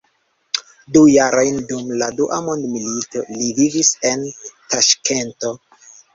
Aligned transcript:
Du 0.95 1.03
jarojn 1.15 1.59
dum 1.71 1.91
la 2.03 2.07
Dua 2.21 2.39
mondmilito 2.47 3.23
li 3.35 3.51
vivis 3.61 3.93
en 4.15 4.27
Taŝkento. 4.49 5.55